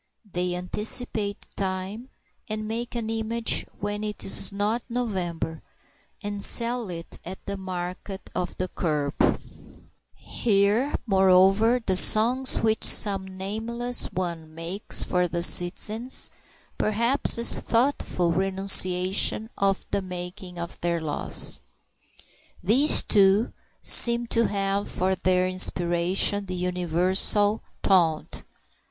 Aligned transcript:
They 0.33 0.55
anticipate 0.55 1.47
time, 1.55 2.09
and 2.49 2.67
make 2.67 2.95
an 2.95 3.07
image 3.11 3.67
when 3.79 4.03
it 4.03 4.23
is 4.23 4.51
not 4.51 4.81
November, 4.89 5.61
and 6.23 6.43
sell 6.43 6.89
it 6.89 7.19
at 7.23 7.45
the 7.45 7.55
market 7.55 8.31
of 8.33 8.57
the 8.57 8.67
kerb. 8.67 9.13
Hear, 10.15 10.95
moreover, 11.05 11.79
the 11.85 11.95
songs 11.95 12.61
which 12.61 12.83
some 12.83 13.27
nameless 13.37 14.07
one 14.11 14.55
makes 14.55 15.03
for 15.03 15.27
the 15.27 15.43
citizens, 15.43 16.31
perhaps 16.79 17.37
in 17.37 17.45
thoughtful 17.45 18.31
renunciation 18.31 19.51
of 19.55 19.85
the 19.91 20.01
making 20.01 20.57
of 20.57 20.81
their 20.81 20.99
laws. 20.99 21.61
These, 22.63 23.03
too, 23.03 23.53
seem 23.81 24.25
to 24.33 24.47
have 24.47 24.89
for 24.89 25.13
their 25.13 25.47
inspiration 25.47 26.47
the 26.47 26.55
universal 26.55 27.61
taunt. 27.83 28.43